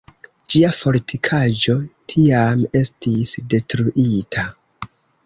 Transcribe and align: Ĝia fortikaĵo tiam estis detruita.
Ĝia 0.51 0.69
fortikaĵo 0.77 1.75
tiam 2.13 2.63
estis 2.81 3.35
detruita. 3.55 4.47